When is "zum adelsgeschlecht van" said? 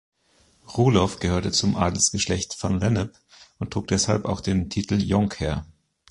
1.51-2.79